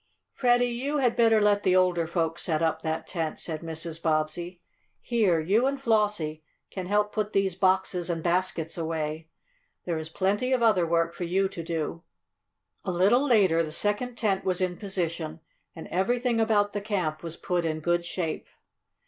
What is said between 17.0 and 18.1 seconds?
was put in good